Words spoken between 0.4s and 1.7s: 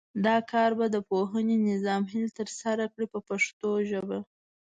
کار به د پوهنې